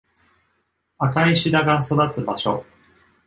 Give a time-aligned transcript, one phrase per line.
[0.97, 2.65] 赤いシダが育つ場所...